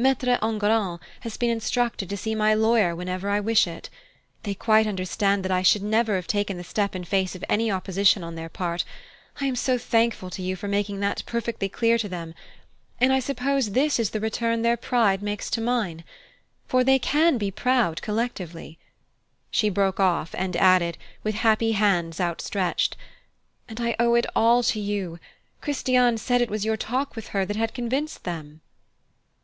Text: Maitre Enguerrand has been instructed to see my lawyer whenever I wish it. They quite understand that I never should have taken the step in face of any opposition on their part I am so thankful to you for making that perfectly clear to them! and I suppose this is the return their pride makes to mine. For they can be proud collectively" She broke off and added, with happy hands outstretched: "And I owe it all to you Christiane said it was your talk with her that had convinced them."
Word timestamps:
Maitre 0.00 0.38
Enguerrand 0.40 1.00
has 1.22 1.36
been 1.36 1.50
instructed 1.50 2.08
to 2.08 2.16
see 2.16 2.32
my 2.36 2.54
lawyer 2.54 2.94
whenever 2.94 3.28
I 3.28 3.40
wish 3.40 3.66
it. 3.66 3.90
They 4.44 4.54
quite 4.54 4.86
understand 4.86 5.44
that 5.44 5.50
I 5.50 5.64
never 5.82 6.12
should 6.12 6.22
have 6.22 6.26
taken 6.28 6.56
the 6.56 6.62
step 6.62 6.94
in 6.94 7.02
face 7.02 7.34
of 7.34 7.44
any 7.48 7.68
opposition 7.68 8.22
on 8.22 8.36
their 8.36 8.48
part 8.48 8.84
I 9.40 9.46
am 9.46 9.56
so 9.56 9.76
thankful 9.76 10.30
to 10.30 10.40
you 10.40 10.54
for 10.54 10.68
making 10.68 11.00
that 11.00 11.24
perfectly 11.26 11.68
clear 11.68 11.98
to 11.98 12.08
them! 12.08 12.36
and 13.00 13.12
I 13.12 13.18
suppose 13.18 13.72
this 13.72 13.98
is 13.98 14.10
the 14.10 14.20
return 14.20 14.62
their 14.62 14.76
pride 14.76 15.20
makes 15.20 15.50
to 15.50 15.60
mine. 15.60 16.04
For 16.68 16.84
they 16.84 17.00
can 17.00 17.36
be 17.36 17.50
proud 17.50 18.00
collectively" 18.00 18.78
She 19.50 19.68
broke 19.68 19.98
off 19.98 20.32
and 20.38 20.54
added, 20.56 20.96
with 21.24 21.34
happy 21.34 21.72
hands 21.72 22.20
outstretched: 22.20 22.96
"And 23.68 23.80
I 23.80 23.96
owe 23.98 24.14
it 24.14 24.26
all 24.36 24.62
to 24.62 24.78
you 24.78 25.18
Christiane 25.60 26.18
said 26.18 26.40
it 26.40 26.50
was 26.50 26.64
your 26.64 26.76
talk 26.76 27.16
with 27.16 27.30
her 27.30 27.44
that 27.44 27.56
had 27.56 27.74
convinced 27.74 28.22
them." 28.22 28.60